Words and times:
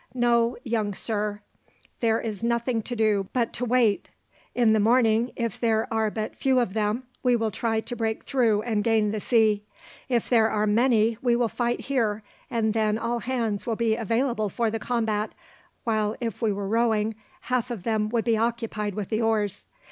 No, 0.15 0.57
young 0.63 0.95
sir, 0.95 1.41
there 1.99 2.19
is 2.19 2.41
nothing 2.41 2.81
to 2.81 2.95
do 2.95 3.27
but 3.33 3.53
to 3.53 3.65
wait. 3.65 4.09
In 4.55 4.73
the 4.73 4.79
morning, 4.79 5.31
if 5.35 5.59
there 5.59 5.87
are 5.93 6.09
but 6.09 6.35
few 6.35 6.59
of 6.59 6.73
them, 6.73 7.03
we 7.21 7.35
will 7.35 7.51
try 7.51 7.81
to 7.81 7.95
break 7.95 8.23
through 8.23 8.63
and 8.63 8.83
gain 8.83 9.11
the 9.11 9.19
sea. 9.19 9.63
If 10.09 10.27
there 10.27 10.49
are 10.49 10.65
many 10.65 11.19
we 11.21 11.35
will 11.35 11.47
fight 11.47 11.81
here, 11.81 12.23
as 12.49 12.71
then 12.71 12.97
all 12.97 13.19
hands 13.19 13.67
will 13.67 13.75
be 13.75 13.95
available 13.95 14.49
for 14.49 14.71
the 14.71 14.79
combat, 14.79 15.33
while 15.83 16.15
if 16.19 16.41
we 16.41 16.51
were 16.51 16.67
rowing, 16.67 17.13
half 17.41 17.69
of 17.69 17.83
them 17.83 18.09
would 18.09 18.25
be 18.25 18.35
occupied 18.37 18.95
with 18.95 19.09
the 19.09 19.21
oars. 19.21 19.67